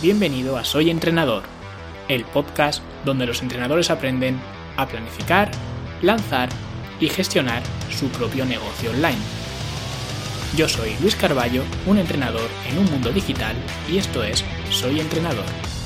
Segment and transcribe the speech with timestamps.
[0.00, 1.42] Bienvenido a Soy Entrenador,
[2.06, 4.38] el podcast donde los entrenadores aprenden
[4.76, 5.50] a planificar,
[6.02, 6.50] lanzar
[7.00, 9.18] y gestionar su propio negocio online.
[10.56, 13.56] Yo soy Luis Carballo, un entrenador en un mundo digital
[13.90, 15.77] y esto es Soy Entrenador.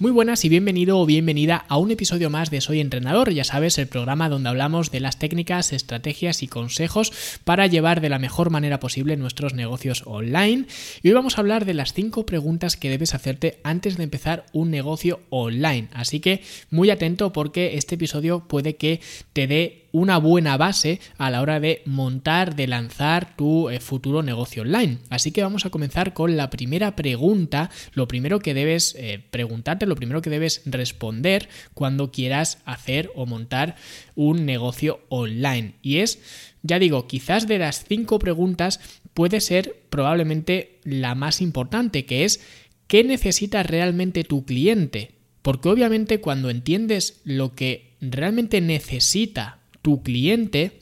[0.00, 3.78] Muy buenas y bienvenido o bienvenida a un episodio más de Soy Entrenador, ya sabes,
[3.78, 7.12] el programa donde hablamos de las técnicas, estrategias y consejos
[7.44, 10.66] para llevar de la mejor manera posible nuestros negocios online.
[11.00, 14.46] Y hoy vamos a hablar de las 5 preguntas que debes hacerte antes de empezar
[14.52, 15.86] un negocio online.
[15.92, 19.00] Así que muy atento porque este episodio puede que
[19.32, 24.24] te dé una buena base a la hora de montar, de lanzar tu eh, futuro
[24.24, 24.98] negocio online.
[25.08, 29.86] Así que vamos a comenzar con la primera pregunta, lo primero que debes eh, preguntarte,
[29.86, 33.76] lo primero que debes responder cuando quieras hacer o montar
[34.16, 35.74] un negocio online.
[35.80, 36.18] Y es,
[36.64, 38.80] ya digo, quizás de las cinco preguntas
[39.14, 42.40] puede ser probablemente la más importante, que es
[42.88, 45.12] ¿qué necesita realmente tu cliente?
[45.42, 50.80] Porque obviamente cuando entiendes lo que realmente necesita tu cliente,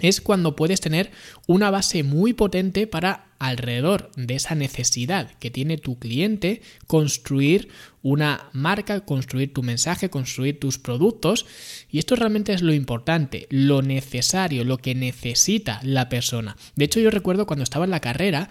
[0.00, 1.10] es cuando puedes tener
[1.46, 7.68] una base muy potente para alrededor de esa necesidad que tiene tu cliente construir
[8.02, 11.44] una marca, construir tu mensaje, construir tus productos
[11.90, 16.56] y esto realmente es lo importante, lo necesario, lo que necesita la persona.
[16.76, 18.48] De hecho yo recuerdo cuando estaba en la carrera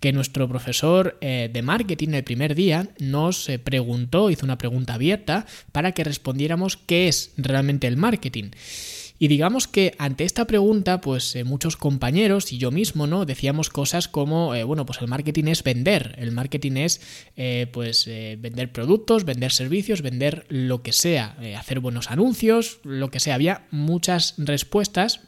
[0.00, 4.94] que nuestro profesor eh, de marketing el primer día nos eh, preguntó, hizo una pregunta
[4.94, 8.50] abierta para que respondiéramos qué es realmente el marketing.
[9.18, 13.24] Y digamos que ante esta pregunta, pues eh, muchos compañeros y yo mismo, ¿no?
[13.24, 17.00] Decíamos cosas como, eh, bueno, pues el marketing es vender, el marketing es,
[17.36, 23.20] eh, pues, vender productos, vender servicios, vender lo que sea, hacer buenos anuncios, lo que
[23.20, 23.34] sea.
[23.34, 25.20] Había muchas respuestas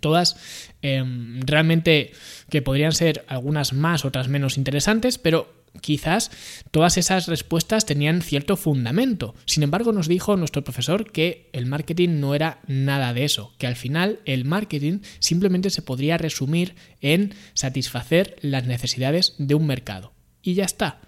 [0.00, 0.36] todas
[0.82, 2.12] em, realmente
[2.50, 6.30] que podrían ser algunas más, otras menos interesantes, pero quizás
[6.70, 9.34] todas esas respuestas tenían cierto fundamento.
[9.46, 13.66] Sin embargo, nos dijo nuestro profesor que el marketing no era nada de eso, que
[13.66, 20.12] al final el marketing simplemente se podría resumir en satisfacer las necesidades de un mercado.
[20.42, 21.00] Y ya está.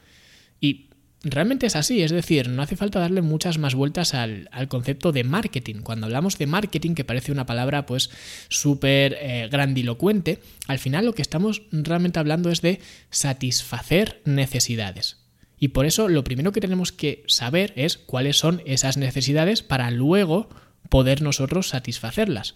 [1.28, 5.24] Realmente es así, es decir, no hace falta darle muchas más vueltas al, concepto de
[5.24, 5.82] marketing.
[5.82, 8.10] Cuando hablamos de marketing, que parece una palabra pues
[8.48, 10.38] súper eh, grandilocuente,
[10.68, 15.16] al final lo que estamos realmente hablando es de satisfacer necesidades.
[15.58, 19.90] Y por eso lo primero que tenemos que saber es cuáles son esas necesidades para
[19.90, 20.48] luego
[20.88, 22.54] poder nosotros satisfacerlas.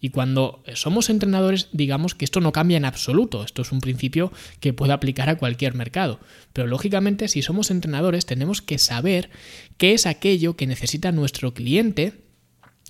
[0.00, 3.44] Y cuando somos entrenadores, digamos que esto no cambia en absoluto.
[3.44, 6.20] Esto es un principio que puede aplicar a cualquier mercado.
[6.52, 9.30] Pero lógicamente, si somos entrenadores, tenemos que saber
[9.76, 12.14] qué es aquello que necesita nuestro cliente.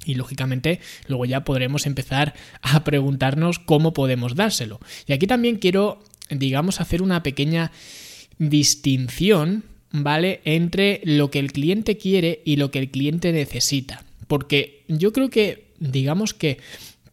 [0.07, 4.81] Y lógicamente luego ya podremos empezar a preguntarnos cómo podemos dárselo.
[5.07, 7.73] Y aquí también quiero, digamos, hacer una pequeña
[8.39, 10.41] distinción, ¿vale?
[10.45, 14.05] Entre lo que el cliente quiere y lo que el cliente necesita.
[14.29, 16.59] Porque yo creo que, digamos que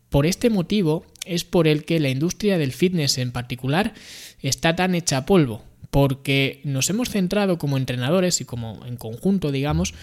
[0.10, 3.94] por este motivo es por el que la industria del fitness en particular
[4.42, 9.94] está tan hecha polvo, porque nos hemos centrado como entrenadores y como en conjunto, digamos,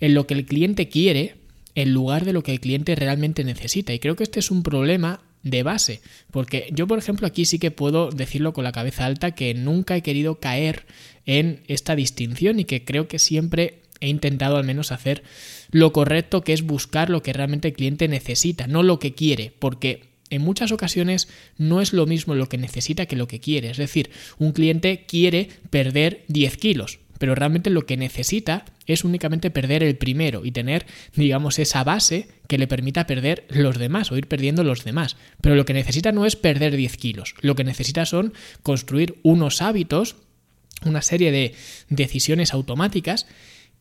[0.00, 1.36] en lo que el cliente quiere
[1.74, 3.92] en lugar de lo que el cliente realmente necesita.
[3.92, 6.00] Y creo que este es un problema de base,
[6.30, 9.94] porque yo, por ejemplo, aquí sí que puedo decirlo con la cabeza alta que nunca
[9.94, 10.86] he querido caer
[11.26, 15.22] en esta distinción y que creo que siempre he intentado al menos hacer
[15.70, 19.52] lo correcto, que es buscar lo que realmente el cliente necesita, no lo que quiere,
[19.58, 21.28] porque en muchas ocasiones
[21.58, 23.70] no es lo mismo lo que necesita que lo que quiere.
[23.70, 29.50] Es decir, un cliente quiere perder 10 kilos, pero realmente lo que necesita es únicamente
[29.50, 34.16] perder el primero y tener, digamos, esa base que le permita perder los demás o
[34.16, 35.16] ir perdiendo los demás.
[35.40, 39.62] Pero lo que necesita no es perder 10 kilos, lo que necesita son construir unos
[39.62, 40.16] hábitos,
[40.84, 41.54] una serie de
[41.88, 43.26] decisiones automáticas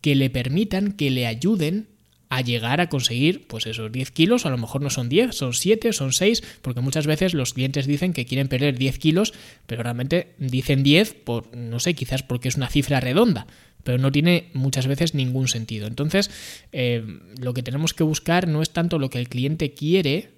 [0.03, 1.87] que le permitan, que le ayuden
[2.27, 5.53] a llegar a conseguir pues esos 10 kilos, a lo mejor no son 10, son
[5.53, 9.33] 7, son 6, porque muchas veces los clientes dicen que quieren perder 10 kilos,
[9.65, 13.47] pero realmente dicen 10 por, no sé, quizás porque es una cifra redonda,
[13.85, 15.87] pero no tiene muchas veces ningún sentido.
[15.87, 16.29] Entonces,
[16.73, 17.01] eh,
[17.39, 20.31] lo que tenemos que buscar no es tanto lo que el cliente quiere,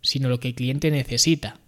[0.00, 1.60] sino lo que el cliente necesita.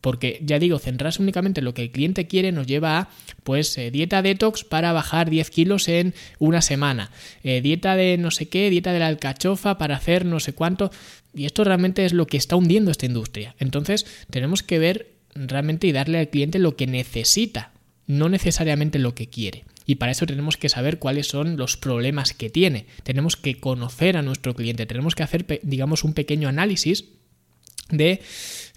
[0.00, 3.08] Porque ya digo, centrarse únicamente en lo que el cliente quiere nos lleva a
[3.44, 7.10] pues eh, dieta detox para bajar 10 kilos en una semana,
[7.42, 10.90] eh, dieta de no sé qué, dieta de la alcachofa para hacer no sé cuánto.
[11.34, 13.54] Y esto realmente es lo que está hundiendo esta industria.
[13.58, 17.72] Entonces tenemos que ver realmente y darle al cliente lo que necesita,
[18.06, 19.64] no necesariamente lo que quiere.
[19.86, 22.86] Y para eso tenemos que saber cuáles son los problemas que tiene.
[23.04, 24.84] Tenemos que conocer a nuestro cliente.
[24.84, 27.04] Tenemos que hacer, digamos, un pequeño análisis
[27.90, 28.20] de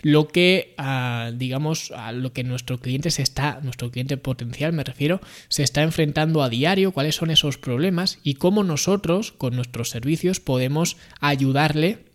[0.01, 4.83] lo que, ah, digamos, a lo que nuestro cliente se está, nuestro cliente potencial me
[4.83, 5.19] refiero,
[5.49, 10.39] se está enfrentando a diario, cuáles son esos problemas y cómo nosotros con nuestros servicios
[10.39, 12.09] podemos ayudarle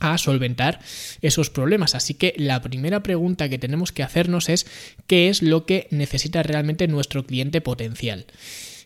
[0.00, 0.80] a solventar
[1.22, 1.94] esos problemas.
[1.94, 4.66] Así que la primera pregunta que tenemos que hacernos es
[5.06, 8.26] qué es lo que necesita realmente nuestro cliente potencial.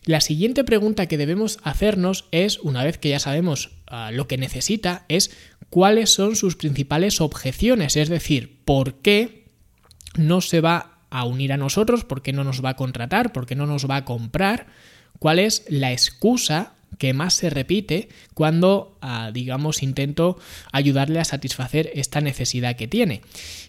[0.05, 4.37] La siguiente pregunta que debemos hacernos es, una vez que ya sabemos ah, lo que
[4.37, 5.31] necesita, es
[5.73, 9.45] cuáles son sus principales objeciones, es decir, por qué
[10.15, 13.47] no se va a unir a nosotros, por qué no nos va a contratar, por
[13.47, 14.67] qué no nos va a comprar,
[15.17, 20.37] cuál es la excusa que más se repite cuando, ah, digamos, intento
[20.71, 23.21] ayudarle a satisfacer esta necesidad que tiene.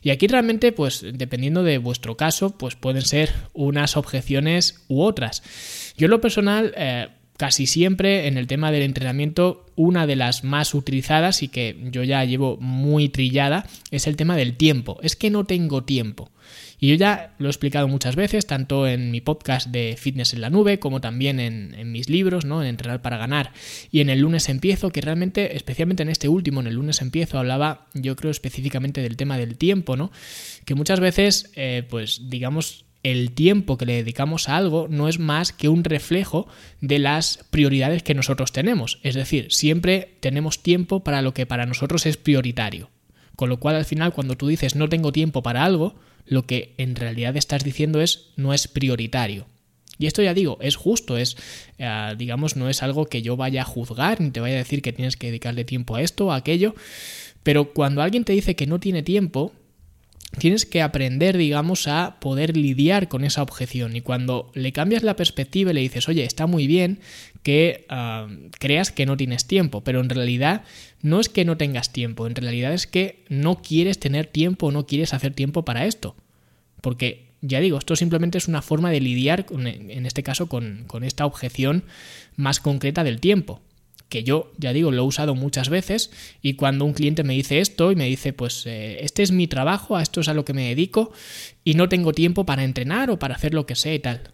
[0.02, 5.42] Y aquí realmente, pues, dependiendo de vuestro caso, pues pueden ser unas objeciones u otras.
[5.96, 6.74] Yo en lo personal...
[6.76, 7.08] Eh,
[7.44, 12.02] casi siempre en el tema del entrenamiento una de las más utilizadas y que yo
[12.02, 14.98] ya llevo muy trillada es el tema del tiempo.
[15.02, 16.30] Es que no tengo tiempo.
[16.80, 20.40] Y yo ya lo he explicado muchas veces, tanto en mi podcast de Fitness en
[20.40, 22.62] la Nube, como también en, mis libros, ¿no?
[22.62, 23.52] En Entrenar para Ganar
[23.90, 27.38] y en el lunes empiezo, que realmente, especialmente en este último, en el lunes empiezo,
[27.38, 30.10] hablaba yo creo específicamente del tema del tiempo, ¿no?
[30.64, 35.20] Que muchas veces, eh, pues digamos, el tiempo que le dedicamos a algo no es
[35.20, 36.48] más que un reflejo
[36.80, 38.98] de las prioridades que nosotros tenemos.
[39.02, 42.90] Es decir, siempre tenemos tiempo para lo que para nosotros es prioritario.
[43.36, 46.74] Con lo cual al final cuando tú dices no tengo tiempo para algo, lo que
[46.78, 49.46] en realidad estás diciendo es no es prioritario.
[49.98, 51.36] Y esto ya digo, es justo, es,
[51.78, 54.82] eh, digamos, no es algo que yo vaya a juzgar, ni te vaya a decir
[54.82, 56.74] que tienes que dedicarle tiempo a esto o a aquello,
[57.42, 59.52] pero cuando alguien te dice que no tiene tiempo,
[60.38, 63.96] tienes que aprender, digamos, a poder lidiar con esa objeción.
[63.96, 67.00] Y cuando le cambias la perspectiva y le dices, oye, está muy bien
[67.42, 68.26] que ah,
[68.58, 70.62] creas que no tienes tiempo, pero en realidad
[71.02, 74.72] no es que no tengas tiempo, en realidad es que no quieres tener tiempo o
[74.72, 76.16] no quieres hacer tiempo para esto.
[76.80, 81.26] Porque, ya digo, esto simplemente es una forma de lidiar, en este caso, con, esta
[81.26, 81.84] objeción
[82.36, 83.60] más concreta del tiempo
[84.08, 86.10] que yo, ya digo, lo he usado muchas veces
[86.40, 89.46] y cuando un cliente me dice esto y me dice, pues eh, este es mi
[89.46, 91.12] trabajo, a esto es a lo que me dedico
[91.64, 94.30] y no tengo tiempo para entrenar o para hacer lo que sea y tal.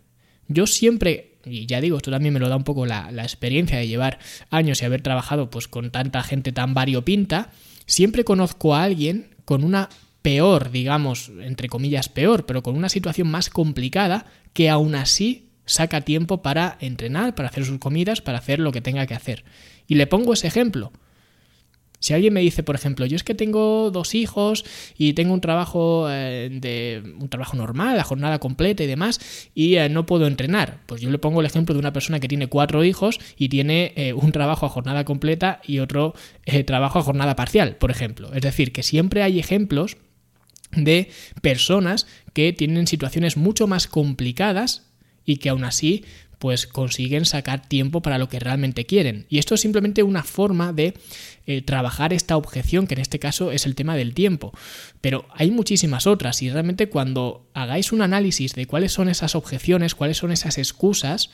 [0.49, 3.89] Yo siempre y ya digo, esto también me lo da un poco la, experiencia de
[3.89, 4.19] llevar
[4.51, 7.51] años y haber trabajado pues con tanta gente tan variopinta,
[7.87, 9.89] siempre conozco a alguien con una
[10.23, 16.01] peor, digamos, entre comillas peor, pero con una situación más complicada que aún así saca
[16.01, 19.45] tiempo para entrenar, para hacer sus comidas, para hacer lo que tenga que hacer.
[19.87, 20.93] Y le pongo ese ejemplo.
[22.01, 24.65] Si alguien me dice, por ejemplo, yo es que tengo dos hijos
[24.97, 29.77] y tengo un trabajo eh, de un trabajo normal, la jornada completa y demás, y
[29.77, 32.47] eh, no puedo entrenar, pues yo le pongo el ejemplo de una persona que tiene
[32.49, 36.15] cuatro hijos y tiene eh, un trabajo a jornada completa y otro
[36.67, 38.33] trabajo a jornada parcial, por ejemplo.
[38.33, 39.99] Es decir, que siempre hay ejemplos
[40.73, 41.11] de
[41.43, 44.90] personas que tienen situaciones mucho más complicadas
[45.25, 46.05] y que aún así
[46.41, 49.27] pues consiguen sacar tiempo para lo que realmente quieren.
[49.29, 50.95] Y esto es simplemente una forma de
[51.47, 54.53] eh, trabajar esta objeción, que en este caso es el tema del tiempo.
[55.03, 59.95] Pero hay muchísimas otras y realmente cuando hagáis un análisis de cuáles son esas objeciones,
[59.95, 61.29] cuáles son esas excusas,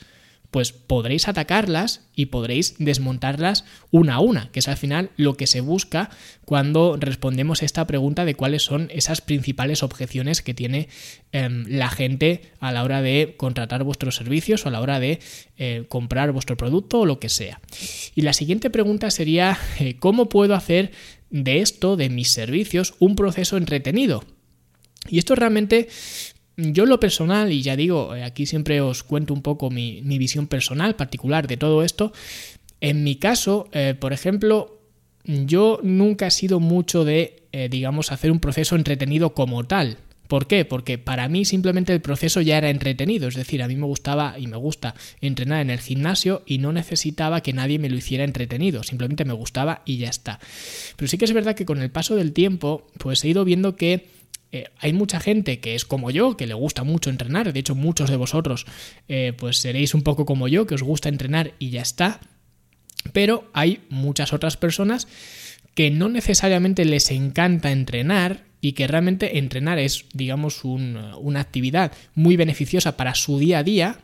[0.50, 5.46] pues podréis atacarlas y podréis desmontarlas una a una, que es al final lo que
[5.46, 6.10] se busca
[6.44, 10.88] cuando respondemos esta pregunta de cuáles son esas principales objeciones que tiene
[11.32, 15.20] em, la gente a la hora de contratar vuestros servicios o a la hora de
[15.56, 17.60] eh, comprar vuestro producto o lo que sea.
[18.14, 20.92] Y la siguiente pregunta sería, eh, ¿cómo puedo hacer
[21.30, 24.24] de esto, de mis servicios, un proceso entretenido?
[25.08, 25.88] Y esto realmente
[26.56, 30.46] yo lo personal, y ya digo, eh, aquí siempre os cuento un poco mi, visión
[30.46, 32.12] personal, particular de todo esto,
[32.80, 34.80] en mi caso, eh, por ejemplo,
[35.24, 39.98] yo nunca he sido mucho de, eh, digamos, hacer un proceso entretenido como tal.
[40.28, 40.64] ¿Por qué?
[40.64, 44.36] Porque para mí simplemente el proceso ya era entretenido, es decir, a mí me gustaba
[44.38, 48.24] y me gusta entrenar en el gimnasio y no necesitaba que nadie me lo hiciera
[48.24, 50.40] entretenido, simplemente me gustaba y ya está.
[50.96, 53.76] Pero sí que es verdad que con el paso del tiempo, pues he ido viendo
[53.76, 54.15] que
[54.52, 57.74] eh, hay mucha gente que es como yo, que le gusta mucho entrenar, de hecho
[57.74, 58.66] muchos de vosotros
[59.08, 62.20] eh, pues seréis un poco como yo, que os gusta entrenar y ya está,
[63.12, 65.08] pero hay muchas otras personas
[65.74, 72.36] que no necesariamente les encanta entrenar y que realmente entrenar es, digamos, una actividad muy
[72.36, 73.98] beneficiosa para su día a día,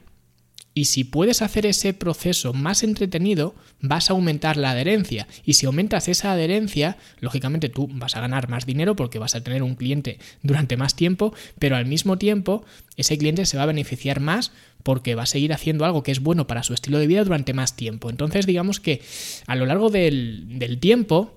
[0.75, 5.27] y si puedes hacer ese proceso más entretenido, vas a aumentar la adherencia.
[5.45, 9.43] Y si aumentas esa adherencia, lógicamente tú vas a ganar más dinero porque vas a
[9.43, 12.65] tener un cliente durante más tiempo, pero al mismo tiempo
[12.97, 14.53] ese cliente se va a beneficiar más
[14.83, 17.53] porque va a seguir haciendo algo que es bueno para su estilo de vida durante
[17.53, 18.09] más tiempo.
[18.09, 19.03] Entonces digamos que
[19.47, 21.35] a lo largo del, del tiempo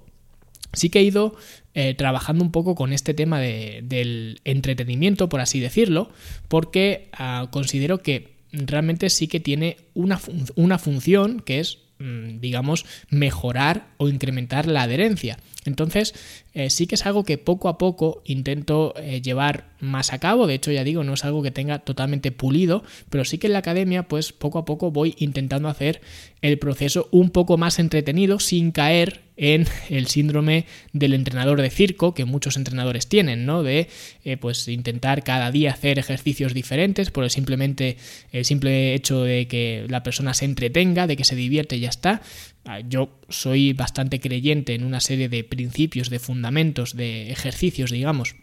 [0.74, 1.36] sí que he ido
[1.74, 6.10] eh, trabajando un poco con este tema del entretenimiento, por así decirlo,
[6.48, 8.35] porque ah, considero que
[8.66, 10.20] realmente sí que tiene una,
[10.56, 15.38] una función que es mm, digamos, mejorar o incrementar la adherencia.
[15.66, 16.14] Entonces,
[16.54, 20.46] eh, sí que es algo que poco a poco intento eh, llevar más a cabo.
[20.48, 23.54] De hecho, ya digo, no es algo que tenga totalmente pulido, pero sí que en
[23.54, 26.02] la academia, pues poco a poco voy intentando hacer
[26.42, 32.14] el proceso un poco más entretenido sin caer en el síndrome del entrenador de circo
[32.14, 33.64] que muchos entrenadores tienen, ¿no?
[33.64, 33.88] De
[34.24, 37.98] eh, pues intentar cada día hacer ejercicios diferentes por el simplemente
[38.32, 41.90] el simple hecho de que la persona se entretenga, de que se divierte y ya
[41.90, 42.22] está.
[42.66, 48.36] Ah, yo soy bastante creyente en una serie de principios, de fundamentos, de ejercicios, digamos,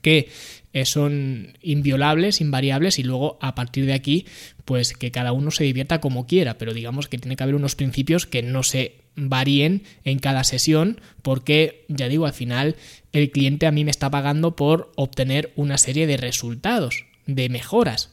[0.00, 0.28] que
[0.72, 4.26] eh, son inviolables, invariables y luego a partir de aquí
[4.64, 7.74] pues que cada uno se divierta como quiera, pero digamos que tiene que haber unos
[7.74, 12.76] principios que no se varíen en cada sesión porque ya digo al final
[13.12, 18.10] el cliente a mí me está pagando por obtener una serie de resultados, de mejoras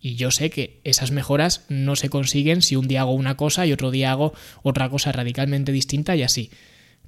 [0.00, 3.66] y yo sé que esas mejoras no se consiguen si un día hago una cosa
[3.66, 6.50] y otro día hago otra cosa radicalmente distinta y así.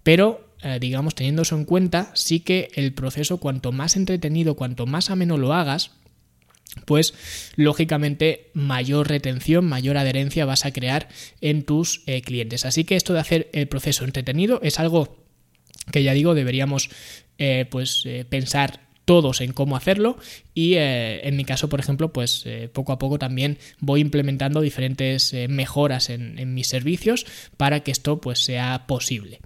[0.02, 4.86] Pero, eh, digamos, teniendo eso en cuenta, sí que el proceso, cuanto más entretenido, cuanto
[4.86, 5.92] más ameno lo hagas,
[6.84, 7.14] pues
[7.56, 11.08] lógicamente mayor retención, mayor adherencia vas a crear
[11.40, 12.64] en tus eh, clientes.
[12.64, 15.24] Así que esto de hacer el proceso entretenido es algo
[15.92, 16.90] que ya digo deberíamos
[17.38, 20.18] eh, pues pensar todos en cómo hacerlo
[20.54, 24.60] y eh, en mi caso, por ejemplo, pues eh, poco a poco también voy implementando
[24.60, 29.40] diferentes eh, mejoras en, mis servicios para que esto pues sea posible.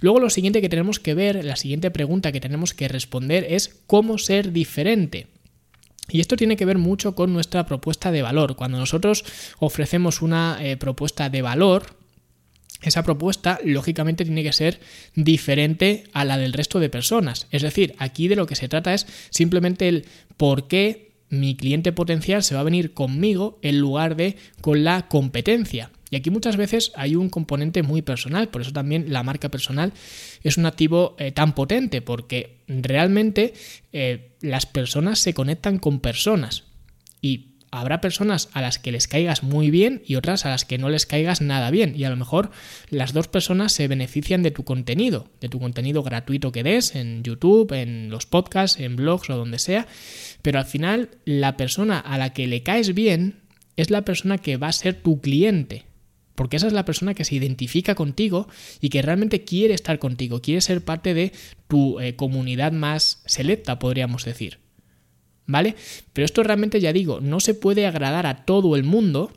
[0.00, 3.80] Luego lo siguiente que tenemos que ver, la siguiente pregunta que tenemos que responder es
[3.86, 5.28] cómo ser diferente.
[6.08, 8.56] Y esto tiene que ver mucho con nuestra propuesta de valor.
[8.56, 9.24] Cuando nosotros
[9.58, 11.96] ofrecemos una propuesta de valor,
[12.82, 14.80] esa propuesta lógicamente tiene que ser
[15.14, 17.46] diferente a la del resto de personas.
[17.50, 20.04] Es decir, aquí de lo que se trata es simplemente el
[20.36, 25.08] por qué mi cliente potencial se va a venir conmigo en lugar de con la
[25.08, 25.90] competencia.
[26.14, 29.92] Y aquí muchas veces hay un componente muy personal, por eso también la marca personal
[30.44, 33.52] es un activo eh, tan potente, porque realmente
[33.92, 36.66] eh, las personas se conectan con personas.
[37.20, 40.78] Y habrá personas a las que les caigas muy bien y otras a las que
[40.78, 41.96] no les caigas nada bien.
[41.96, 42.52] Y a lo mejor
[42.90, 47.24] las dos personas se benefician de tu contenido, de tu contenido gratuito que des en
[47.24, 49.88] YouTube, en los podcasts, en blogs o donde sea.
[50.42, 53.40] Pero al final la persona a la que le caes bien
[53.76, 55.86] es la persona que va a ser tu cliente.
[56.34, 58.48] Porque esa es la persona que se identifica contigo
[58.80, 61.32] y que realmente quiere estar contigo, quiere ser parte de
[61.68, 64.58] tu eh, comunidad más selecta, podríamos decir.
[65.46, 65.76] ¿vale?
[66.12, 69.32] Pero esto realmente, ya digo, no se puede agradar a todo el mundo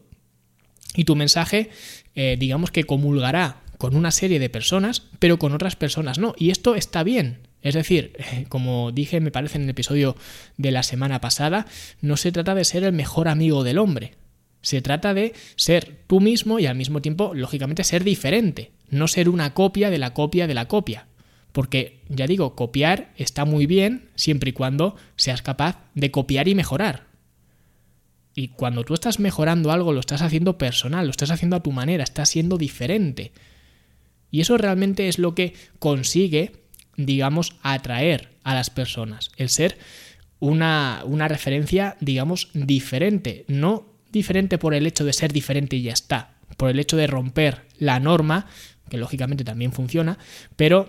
[0.95, 1.69] y tu mensaje,
[2.15, 6.33] eh, digamos que comulgará con una serie de personas, pero con otras personas no.
[6.37, 7.39] Y esto está bien.
[7.61, 8.13] Es decir,
[8.49, 10.15] como dije, me parece en el episodio
[10.57, 11.67] de la semana pasada,
[12.01, 14.15] no se trata de ser el mejor amigo del hombre.
[14.67, 18.73] Se trata de ser tú mismo y al mismo tiempo, lógicamente, ser diferente.
[18.89, 21.07] No ser una copia de la copia de la copia.
[21.53, 26.55] Porque, ya digo, copiar está muy bien siempre y cuando seas capaz de copiar y
[26.55, 27.07] mejorar.
[28.35, 31.71] Y cuando tú estás mejorando algo, lo estás haciendo personal, lo estás haciendo a tu
[31.71, 33.31] manera, estás siendo diferente.
[34.31, 36.63] Y eso realmente es lo que consigue,
[36.97, 39.31] digamos, atraer a las personas.
[39.37, 39.77] El ser
[40.41, 43.45] una, una referencia, digamos, diferente.
[43.47, 46.37] No diferente por el hecho de ser diferente y ya está.
[46.57, 48.47] Por el hecho de romper la norma,
[48.89, 50.17] que lógicamente también funciona,
[50.55, 50.87] pero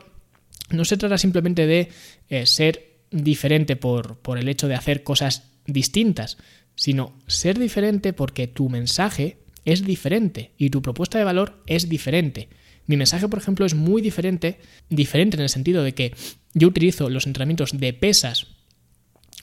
[0.70, 1.88] no se trata simplemente de
[2.28, 6.38] eh, ser diferente por, por el hecho de hacer cosas distintas,
[6.74, 12.48] sino ser diferente porque tu mensaje es diferente y tu propuesta de valor es diferente.
[12.86, 16.14] Mi mensaje, por ejemplo, es muy diferente, diferente en el sentido de que
[16.54, 18.57] yo utilizo los entrenamientos de pesas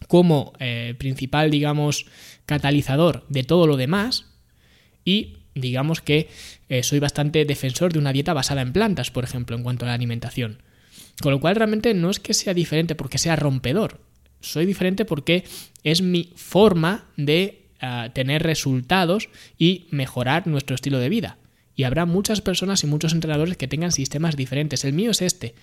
[0.07, 2.05] como eh, principal, digamos,
[2.45, 4.25] catalizador de todo lo demás
[5.03, 6.29] y digamos que
[6.69, 9.89] eh, soy bastante defensor de una dieta basada en plantas, por ejemplo, en cuanto a
[9.89, 10.61] la alimentación.
[11.21, 14.01] Con lo cual realmente no es que sea diferente porque sea rompedor.
[14.41, 15.45] Soy diferente porque
[15.83, 21.37] es mi forma de ah, tener resultados y mejorar nuestro estilo de vida.
[21.75, 24.83] Y habrá muchas personas y muchos entrenadores que tengan sistemas diferentes.
[24.83, 25.55] El mío es este.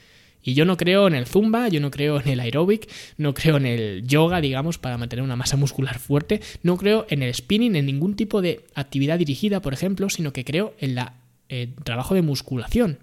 [0.43, 3.57] Y yo no creo en el zumba, yo no creo en el aeróbic, no creo
[3.57, 7.77] en el yoga, digamos, para mantener una masa muscular fuerte, no creo en el spinning,
[7.77, 11.07] en ningún tipo de actividad dirigida, por ejemplo, sino que creo en el
[11.49, 12.99] eh, trabajo de musculación,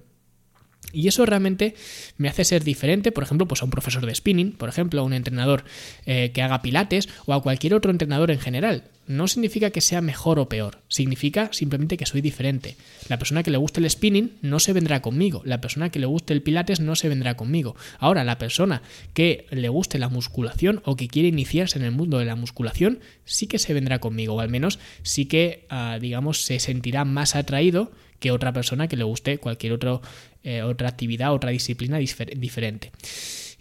[0.91, 1.75] y eso realmente
[2.17, 5.03] me hace ser diferente, por ejemplo, pues a un profesor de spinning, por ejemplo, a
[5.03, 5.63] un entrenador
[6.05, 8.85] eh, que haga pilates o a cualquier otro entrenador en general.
[9.09, 12.75] No significa que sea mejor o peor, significa simplemente que soy diferente.
[13.07, 16.05] La persona que le guste el spinning no se vendrá conmigo, la persona que le
[16.05, 17.75] guste el pilates no se vendrá conmigo.
[17.97, 18.83] Ahora, la persona
[19.15, 22.99] que le guste la musculación o que quiere iniciarse en el mundo de la musculación
[23.25, 27.35] sí que se vendrá conmigo, o al menos sí que, ah, digamos, se sentirá más
[27.35, 30.03] atraído que otra persona que le guste cualquier otro,
[30.43, 32.91] eh, otra actividad, otra disciplina diferente.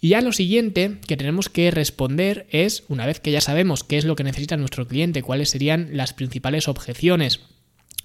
[0.00, 3.98] Y ya lo siguiente que tenemos que responder es, una vez que ya sabemos qué
[3.98, 7.40] es lo que necesita nuestro cliente, cuáles serían las principales objeciones,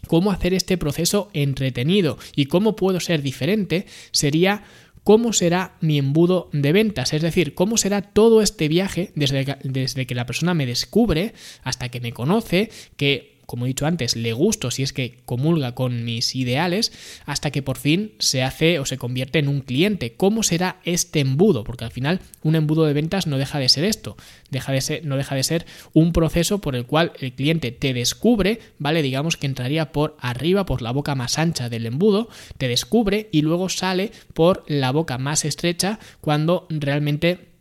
[0.07, 4.63] cómo hacer este proceso entretenido y cómo puedo ser diferente, sería
[5.03, 9.57] cómo será mi embudo de ventas, es decir, cómo será todo este viaje desde que,
[9.63, 14.15] desde que la persona me descubre hasta que me conoce, que como he dicho antes,
[14.15, 16.91] le gusto si es que comulga con mis ideales,
[17.25, 20.13] hasta que por fin se hace o se convierte en un cliente.
[20.13, 21.63] ¿Cómo será este embudo?
[21.63, 24.17] Porque al final un embudo de ventas no deja de ser esto,
[24.49, 27.93] deja de ser, no deja de ser un proceso por el cual el cliente te
[27.93, 29.01] descubre, ¿vale?
[29.01, 33.41] Digamos que entraría por arriba, por la boca más ancha del embudo, te descubre y
[33.41, 37.53] luego sale por la boca más estrecha cuando realmente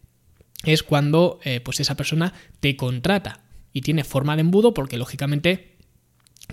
[0.65, 3.41] es cuando eh, pues esa persona te contrata
[3.73, 5.72] y tiene forma de embudo porque lógicamente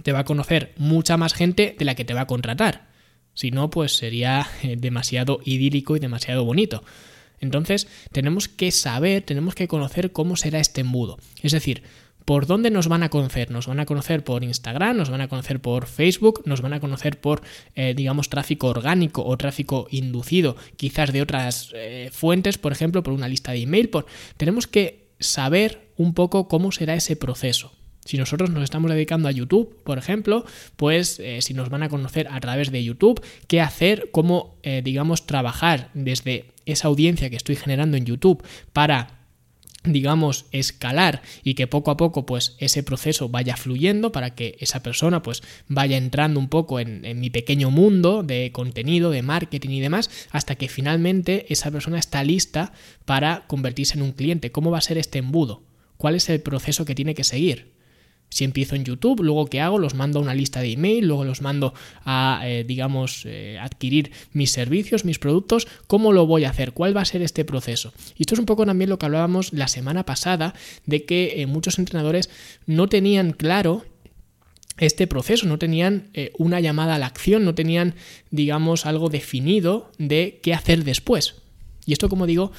[0.04, 2.90] te va a conocer mucha más gente de la que te va a contratar.
[3.34, 6.84] Si no, pues sería eh, demasiado idílico y demasiado bonito.
[7.40, 11.18] Entonces, tenemos que saber, tenemos que conocer cómo será este embudo.
[11.42, 11.84] Es decir,
[12.26, 13.50] ¿por dónde nos van a conocer?
[13.50, 16.80] Nos van a conocer por Instagram, nos van a conocer por Facebook, nos van a
[16.80, 17.42] conocer por,
[17.76, 23.14] eh, digamos, tráfico orgánico o tráfico inducido, quizás de otras eh, fuentes, por ejemplo, por
[23.14, 23.90] una lista de email.
[23.90, 24.06] Por...
[24.38, 27.72] Tenemos que saber un poco cómo será ese proceso.
[28.06, 31.90] Si nosotros nos estamos dedicando a YouTube, por ejemplo, pues eh, si nos van a
[31.90, 37.36] conocer a través de YouTube, qué hacer, cómo, eh, digamos, trabajar desde esa audiencia que
[37.36, 39.20] estoy generando en YouTube para
[39.86, 44.84] digamos escalar y que poco a poco pues ese proceso vaya fluyendo para que esa
[44.84, 49.70] persona pues vaya entrando un poco en, en, mi pequeño mundo de contenido de marketing
[49.70, 52.74] y demás hasta que finalmente esa persona está lista
[53.06, 54.52] para convertirse en un cliente.
[54.52, 55.64] Cómo va a ser este embudo
[56.00, 57.79] cuál es el proceso que tiene que seguir
[58.30, 61.26] si empiezo en YouTube, luego qué hago, los mando a una lista de email, luego
[61.26, 61.74] los mando
[62.06, 66.72] a, eh, digamos, eh, adquirir mis servicios, mis productos, ¿cómo lo voy a hacer?
[66.72, 67.94] ¿Cuál va a ser este proceso?
[68.16, 70.54] Y esto es un poco también lo que hablábamos la semana pasada,
[70.86, 72.30] de que eh, muchos entrenadores
[72.66, 73.84] no tenían claro
[74.78, 77.96] este proceso, no tenían una llamada a la acción, no tenían,
[78.32, 81.36] digamos, algo definido de qué hacer después.
[81.90, 82.52] Y esto, como digo,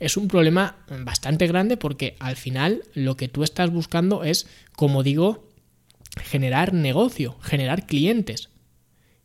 [0.00, 4.46] es un problema bastante grande porque al final lo que tú estás buscando es,
[4.76, 5.46] como digo,
[6.22, 8.48] generar negocio, generar clientes.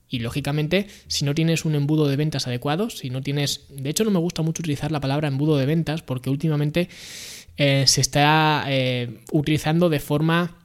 [0.10, 3.67] Y lógicamente, si no tienes un embudo de ventas adecuado, si no tienes...
[3.69, 6.89] De hecho, no me gusta mucho utilizar la palabra embudo de ventas porque últimamente
[7.56, 10.58] eh, se está eh, utilizando de forma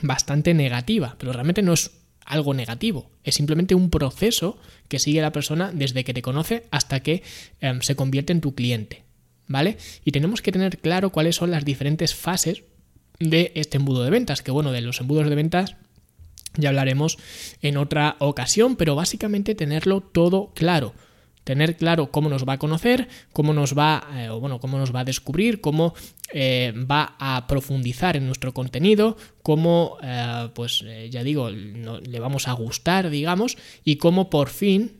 [0.00, 1.90] bastante negativa, pero realmente no es
[2.24, 4.58] algo negativo, es simplemente un proceso
[4.88, 7.22] que sigue la persona desde que te conoce hasta que
[7.60, 9.04] em, se convierte en tu cliente.
[9.46, 9.76] ¿vale?
[10.04, 12.64] Y tenemos que tener claro cuáles son las diferentes fases
[13.18, 15.76] de este embudo de ventas, que bueno, de los embudos de ventas
[16.56, 17.18] ya hablaremos
[17.62, 20.94] en otra ocasión, pero básicamente tenerlo todo claro.
[21.44, 24.94] Tener claro cómo nos va a conocer, cómo nos va, eh, o bueno, cómo nos
[24.94, 25.94] va a descubrir, cómo
[26.32, 32.52] eh, va a profundizar en nuestro contenido, cómo, eh, pues ya digo, le vamos a
[32.52, 34.92] gustar, digamos, y cómo por fin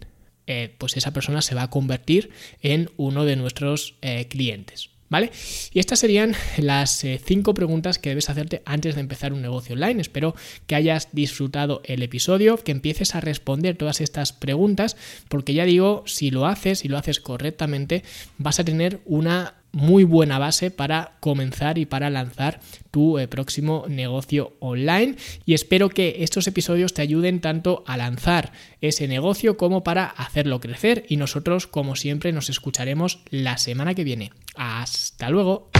[0.77, 2.29] pues esa persona se va a convertir
[2.61, 3.95] en uno de nuestros
[4.29, 4.94] clientes.
[5.15, 5.31] ¿Vale?
[5.73, 9.77] Y estas serían las eh, cinco preguntas que debes hacerte antes de empezar un negocio
[9.77, 10.01] online.
[10.01, 10.35] Espero
[10.67, 14.97] que hayas disfrutado el episodio, que empieces a responder todas estas preguntas,
[15.29, 18.03] porque ya digo, si lo haces y lo haces correctamente,
[18.39, 22.61] vas a tener una muy buena base para comenzar y para lanzar
[22.91, 28.53] tu eh, próximo negocio online y espero que estos episodios te ayuden tanto a lanzar
[28.81, 34.05] ese negocio como para hacerlo crecer y nosotros como siempre nos escucharemos la semana que
[34.05, 34.33] viene.
[34.57, 35.71] Hasta luego.